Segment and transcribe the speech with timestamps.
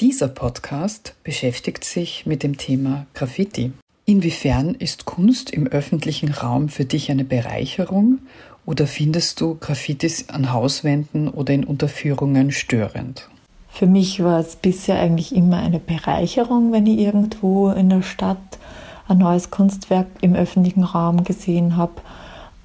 [0.00, 3.72] Dieser Podcast beschäftigt sich mit dem Thema Graffiti.
[4.06, 8.20] Inwiefern ist Kunst im öffentlichen Raum für dich eine Bereicherung
[8.66, 13.28] oder findest du Graffitis an Hauswänden oder in Unterführungen störend?
[13.68, 18.58] Für mich war es bisher eigentlich immer eine Bereicherung, wenn ich irgendwo in der Stadt
[19.08, 21.92] ein neues Kunstwerk im öffentlichen Raum gesehen habe.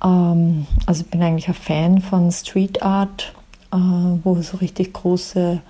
[0.04, 3.34] Ähm, also ich bin eigentlich ein Fan von Street Art,
[3.72, 5.62] äh, wo so richtig große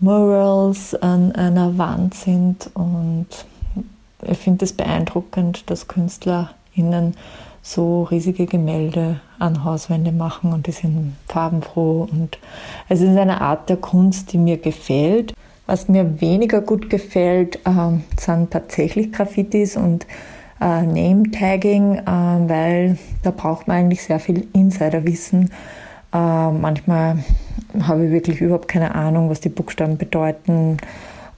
[0.00, 3.26] Murals an einer Wand sind und
[4.26, 7.14] ich finde es beeindruckend, dass KünstlerInnen
[7.62, 12.38] so riesige Gemälde an Hauswände machen und die sind farbenfroh und
[12.88, 15.34] es ist eine Art der Kunst, die mir gefällt.
[15.66, 20.06] Was mir weniger gut gefällt, äh, sind tatsächlich Graffitis und
[20.64, 25.50] äh, Name-Tagging, äh, weil da braucht man eigentlich sehr viel Insiderwissen.
[26.12, 27.18] Äh, manchmal
[27.82, 30.78] habe ich wirklich überhaupt keine Ahnung, was die Buchstaben bedeuten.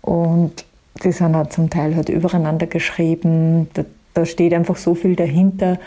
[0.01, 0.65] Und
[1.03, 3.69] die sind halt zum Teil halt übereinander geschrieben.
[3.75, 5.79] Da, da steht einfach so viel dahinter,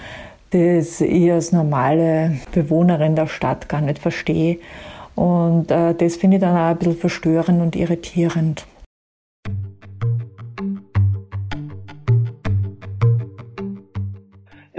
[0.51, 4.57] das ich als normale Bewohnerin der Stadt gar nicht verstehe.
[5.15, 8.65] Und äh, das finde ich dann auch ein bisschen verstörend und irritierend.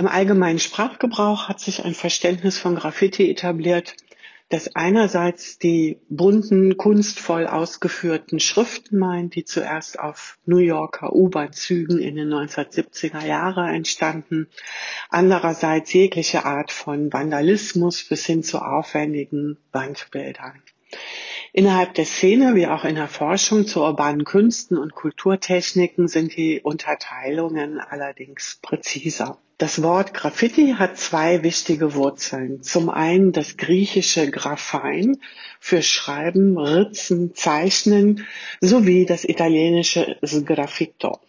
[0.01, 3.97] Im allgemeinen Sprachgebrauch hat sich ein Verständnis von Graffiti etabliert,
[4.49, 12.17] das einerseits die bunten, kunstvoll ausgeführten Schriften meint, die zuerst auf New Yorker U-Bahn-Zügen in
[12.17, 14.49] den 1970er Jahren entstanden,
[15.11, 20.63] andererseits jegliche Art von Vandalismus bis hin zu aufwendigen Wandbildern.
[21.53, 26.63] Innerhalb der Szene wie auch in der Forschung zu urbanen Künsten und Kulturtechniken sind die
[26.63, 29.37] Unterteilungen allerdings präziser.
[29.61, 32.63] Das Wort Graffiti hat zwei wichtige Wurzeln.
[32.63, 35.19] Zum einen das griechische Graphein
[35.61, 38.27] für Schreiben, Ritzen, Zeichnen
[38.63, 41.21] sowie das italienische Sgraffito.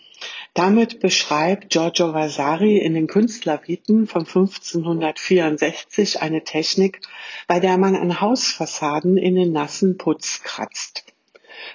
[0.53, 7.01] Damit beschreibt Giorgio Vasari in den Künstlerviten von 1564 eine Technik,
[7.49, 11.03] bei der man an Hausfassaden in den nassen Putz kratzt.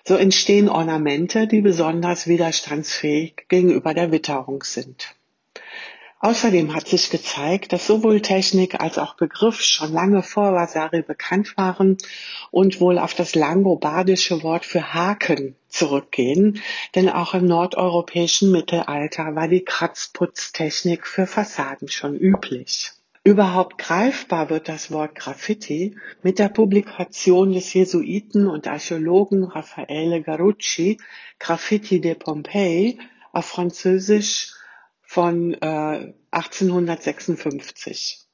[0.05, 5.15] So entstehen Ornamente, die besonders widerstandsfähig gegenüber der Witterung sind.
[6.26, 11.56] Außerdem hat sich gezeigt, dass sowohl Technik als auch Begriff schon lange vor Vasari bekannt
[11.56, 11.98] waren
[12.50, 16.60] und wohl auf das langobardische Wort für Haken zurückgehen,
[16.97, 22.91] denn auch im nordeuropäischen Mittelalter war die Kratzputztechnik für Fassaden schon üblich.
[23.22, 30.98] Überhaupt greifbar wird das Wort Graffiti mit der Publikation des Jesuiten und Archäologen Raffaele Garucci
[31.38, 32.98] Graffiti de Pompeii
[33.31, 34.56] auf Französisch
[35.06, 38.27] von äh, 1856,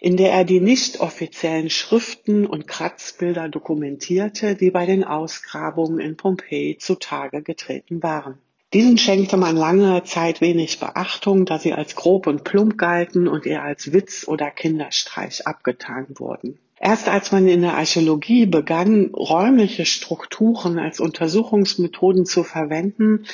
[0.00, 6.16] in der er die nicht offiziellen Schriften und Kratzbilder dokumentierte, die bei den Ausgrabungen in
[6.16, 8.38] Pompeji zutage getreten waren.
[8.74, 13.46] Diesen schenkte man lange Zeit wenig Beachtung, da sie als grob und plump galten und
[13.46, 16.58] eher als Witz oder Kinderstreich abgetan wurden.
[16.84, 23.24] Erst als man in der Archäologie begann, räumliche Strukturen als Untersuchungsmethoden zu verwenden,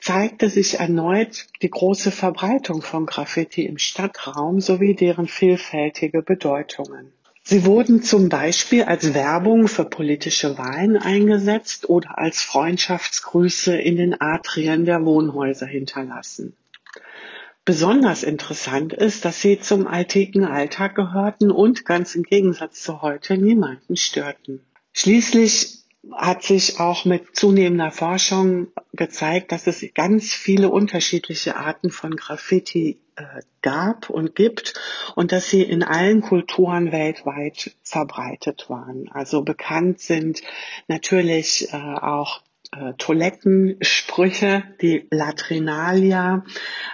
[0.00, 7.12] zeigte sich erneut die große Verbreitung von Graffiti im Stadtraum sowie deren vielfältige Bedeutungen.
[7.42, 14.18] Sie wurden zum Beispiel als Werbung für politische Wahlen eingesetzt oder als Freundschaftsgrüße in den
[14.18, 16.56] Atrien der Wohnhäuser hinterlassen.
[17.64, 23.38] Besonders interessant ist, dass sie zum alltäglichen Alltag gehörten und ganz im Gegensatz zu heute
[23.38, 24.60] niemanden störten.
[24.92, 32.16] Schließlich hat sich auch mit zunehmender Forschung gezeigt, dass es ganz viele unterschiedliche Arten von
[32.16, 33.24] Graffiti äh,
[33.62, 34.74] gab und gibt
[35.14, 39.08] und dass sie in allen Kulturen weltweit verbreitet waren.
[39.10, 40.42] Also bekannt sind
[40.88, 42.42] natürlich äh, auch
[42.74, 46.44] äh, Toilettensprüche, die Latrinalia,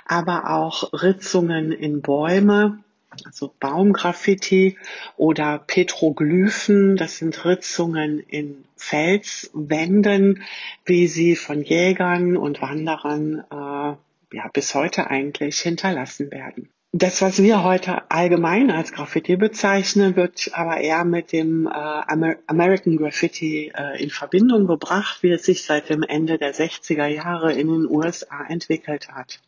[0.07, 2.83] aber auch Ritzungen in Bäume,
[3.25, 4.79] also Baumgraffiti
[5.17, 10.43] oder Petroglyphen, das sind Ritzungen in Felswänden,
[10.85, 16.71] wie sie von Jägern und Wanderern äh, ja bis heute eigentlich hinterlassen werden.
[16.93, 22.35] Das, was wir heute allgemein als Graffiti bezeichnen, wird aber eher mit dem äh, Amer
[22.49, 27.53] American Graffiti äh, in Verbindung gebracht, wie es sich seit dem Ende der 60er Jahre
[27.53, 29.39] in den USA entwickelt hat.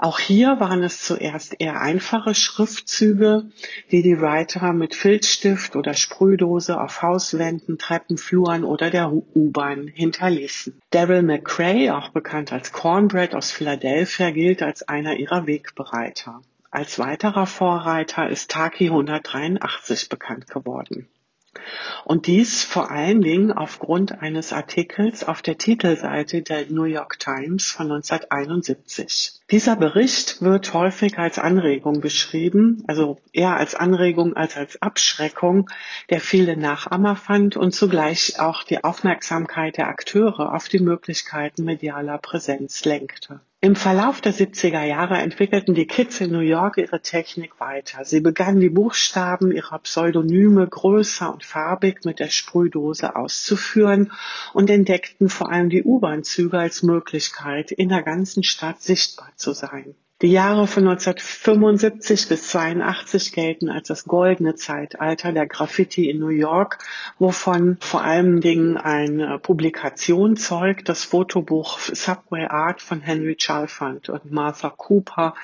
[0.00, 3.50] Auch hier waren es zuerst eher einfache Schriftzüge,
[3.92, 10.80] die die Writer mit Filzstift oder Sprühdose auf Hauswänden, Treppenfluren oder der U-Bahn hinterließen.
[10.90, 16.42] Daryl McCrae, auch bekannt als Cornbread aus Philadelphia, gilt als einer ihrer Wegbereiter.
[16.70, 21.08] Als weiterer Vorreiter ist Taki 183 bekannt geworden.
[22.04, 27.70] Und dies vor allen Dingen aufgrund eines Artikels auf der Titelseite der New York Times
[27.70, 29.37] von 1971.
[29.50, 35.70] Dieser Bericht wird häufig als Anregung beschrieben, also eher als Anregung als als Abschreckung,
[36.10, 42.18] der viele Nachahmer fand und zugleich auch die Aufmerksamkeit der Akteure auf die Möglichkeiten medialer
[42.18, 43.40] Präsenz lenkte.
[43.60, 48.04] Im Verlauf der 70er Jahre entwickelten die Kids in New York ihre Technik weiter.
[48.04, 54.12] Sie begannen die Buchstaben ihrer Pseudonyme größer und farbig mit der Sprühdose auszuführen
[54.52, 59.94] und entdeckten vor allem die U-Bahn-Züge als Möglichkeit, in der ganzen Stadt sichtbar zu sein.
[60.20, 66.30] Die Jahre von 1975 bis 82 gelten als das goldene Zeitalter der Graffiti in New
[66.30, 66.78] York,
[67.20, 74.32] wovon vor allen Dingen eine Publikation zeugt, das Fotobuch Subway Art von Henry Chalfant und
[74.32, 75.34] Martha Cooper,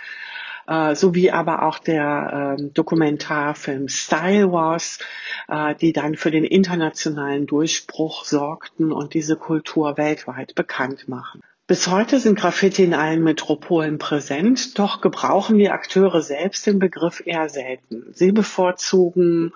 [0.67, 4.99] äh, sowie aber auch der äh, Dokumentarfilm Style Wars,
[5.47, 11.45] äh, die dann für den internationalen Durchbruch sorgten und diese Kultur weltweit bekannt machen.
[11.67, 17.23] Bis heute sind Graffiti in allen Metropolen präsent, doch gebrauchen die Akteure selbst den Begriff
[17.25, 18.05] eher selten.
[18.13, 19.55] Sie bevorzugen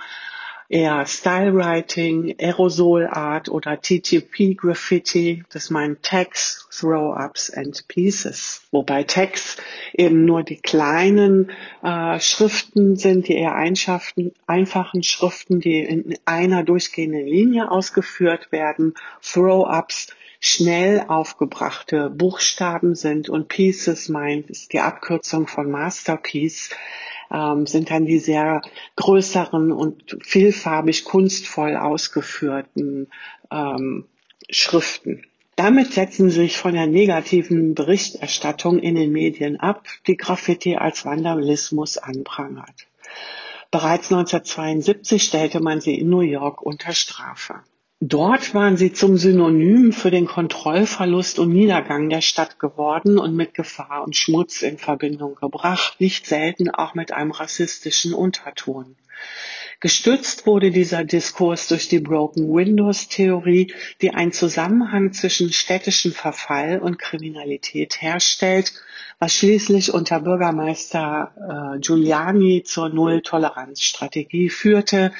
[0.69, 8.63] eher Stylewriting, Aerosol Art oder TTP Graffiti, das meint Tags, Throw-Ups and Pieces.
[8.71, 9.57] Wobei Tags
[9.95, 11.51] eben nur die kleinen
[11.83, 18.95] äh, Schriften sind, die eher einfachen Schriften, die in einer durchgehenden Linie ausgeführt werden.
[19.23, 20.09] Throw-Ups
[20.41, 26.71] schnell aufgebrachte Buchstaben sind und Pieces meint ist die Abkürzung von Masterpiece,
[27.31, 28.63] ähm, sind dann die sehr
[28.97, 33.09] größeren und vielfarbig kunstvoll ausgeführten
[33.51, 34.07] ähm,
[34.51, 35.25] Schriften.
[35.57, 41.05] Damit setzen sie sich von der negativen Berichterstattung in den Medien ab, die Graffiti als
[41.05, 42.87] Vandalismus anprangert.
[43.71, 47.63] Bereits 1972 stellte man sie in New York unter Strafe.
[48.01, 53.55] Dort waren sie zum Synonym für den Kontrollverlust und Niedergang der Stadt geworden und mit
[53.55, 58.95] Gefahr und Schmutz in Verbindung gebracht, nicht selten auch mit einem rassistischen Unterton.
[59.81, 63.73] Gestützt wurde dieser Diskurs durch die Broken Windows Theorie,
[64.03, 68.73] die einen Zusammenhang zwischen städtischem Verfall und Kriminalität herstellt,
[69.21, 75.13] was schließlich unter Bürgermeister äh, Giuliani zur Null-Toleranz-Strategie führte,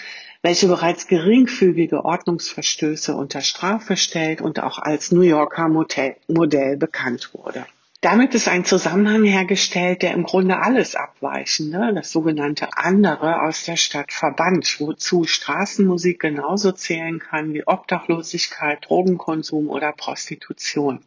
[0.43, 7.65] welche bereits geringfügige Ordnungsverstöße unter Strafe stellt und auch als New Yorker Modell bekannt wurde.
[8.01, 13.75] Damit ist ein Zusammenhang hergestellt, der im Grunde alles Abweichende, das sogenannte andere aus der
[13.75, 21.01] Stadt verbannt, wozu Straßenmusik genauso zählen kann wie Obdachlosigkeit, Drogenkonsum oder Prostitution.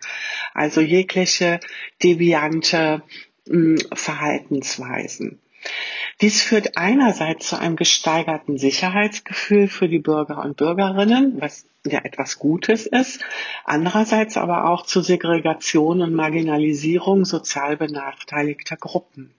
[0.53, 1.61] Also jegliche
[2.03, 3.03] deviante
[3.47, 5.39] hm, Verhaltensweisen.
[6.21, 12.37] Dies führt einerseits zu einem gesteigerten Sicherheitsgefühl für die Bürger und Bürgerinnen, was ja etwas
[12.37, 13.21] Gutes ist,
[13.65, 19.33] andererseits aber auch zu Segregation und Marginalisierung sozial benachteiligter Gruppen.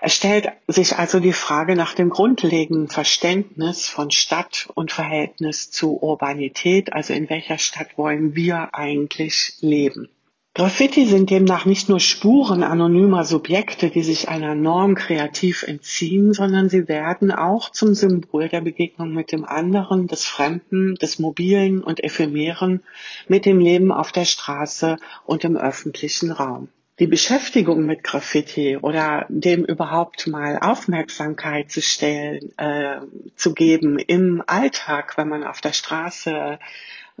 [0.00, 6.00] Es stellt sich also die Frage nach dem grundlegenden Verständnis von Stadt und Verhältnis zu
[6.00, 10.08] Urbanität, also in welcher Stadt wollen wir eigentlich leben.
[10.52, 16.68] Graffiti sind demnach nicht nur Spuren anonymer Subjekte, die sich einer Norm kreativ entziehen, sondern
[16.68, 22.02] sie werden auch zum Symbol der Begegnung mit dem anderen, des Fremden, des Mobilen und
[22.02, 22.82] Ephemeren,
[23.28, 26.68] mit dem Leben auf der Straße und im öffentlichen Raum.
[26.98, 33.00] Die Beschäftigung mit Graffiti oder dem überhaupt mal Aufmerksamkeit zu stellen, äh,
[33.36, 36.58] zu geben im Alltag, wenn man auf der Straße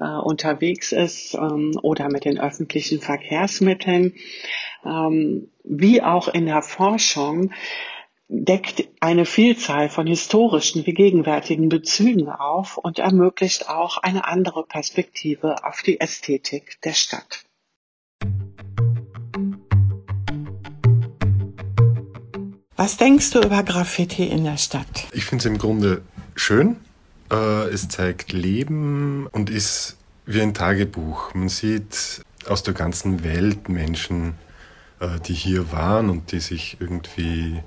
[0.00, 4.14] äh, unterwegs ist ähm, oder mit den öffentlichen Verkehrsmitteln,
[4.84, 7.52] ähm, wie auch in der Forschung,
[8.28, 15.64] deckt eine Vielzahl von historischen wie gegenwärtigen Bezügen auf und ermöglicht auch eine andere Perspektive
[15.64, 17.44] auf die Ästhetik der Stadt.
[22.76, 25.08] Was denkst du über Graffiti in der Stadt?
[25.12, 26.02] Ich finde es im Grunde
[26.34, 26.76] schön.
[27.30, 29.96] Äh, es zeigt Leben und ist
[30.26, 31.34] wie ein Tagebuch.
[31.34, 34.34] Man sieht aus der ganzen Welt Menschen
[35.00, 37.60] äh, die hier waren und die sich irgendwie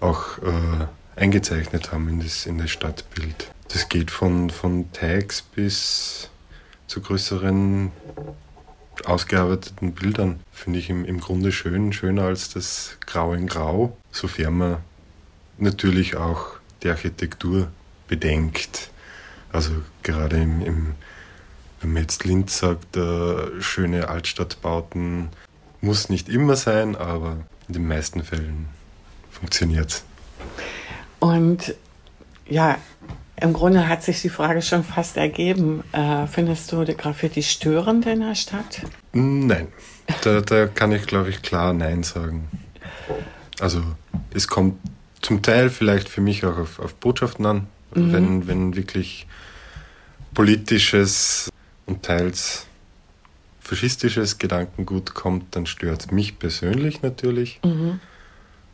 [0.00, 3.50] auch äh, eingezeichnet haben in das, in das Stadtbild.
[3.68, 6.30] Das geht von, von Tags bis
[6.86, 7.90] zu größeren
[9.04, 10.40] ausgearbeiteten Bildern.
[10.52, 14.76] Finde ich im, im Grunde schön, schöner als das Grau in Grau, sofern man
[15.58, 17.68] natürlich auch die Architektur
[18.08, 18.90] bedenkt.
[19.52, 19.72] Also
[20.02, 20.94] gerade im, im
[21.80, 25.28] wenn man jetzt Linz sagt, äh, schöne Altstadtbauten,
[25.80, 27.36] muss nicht immer sein, aber
[27.68, 28.68] in den meisten Fällen
[29.30, 30.04] funktioniert es.
[31.20, 31.74] Und
[32.46, 32.78] ja,
[33.40, 35.84] im Grunde hat sich die Frage schon fast ergeben.
[35.92, 38.82] Äh, findest du die Graffiti störend in der Stadt?
[39.12, 39.68] Nein,
[40.22, 42.48] da, da kann ich, glaube ich, klar Nein sagen.
[43.60, 43.82] Also
[44.34, 44.80] es kommt
[45.20, 48.12] zum Teil vielleicht für mich auch auf, auf Botschaften an, mhm.
[48.12, 49.26] wenn, wenn wirklich
[50.34, 51.50] politisches
[51.86, 52.66] und teils
[53.60, 58.00] faschistisches Gedankengut kommt, dann stört es mich persönlich natürlich, mhm.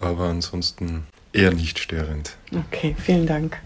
[0.00, 2.36] aber ansonsten eher nicht störend.
[2.52, 3.58] Okay, vielen Dank.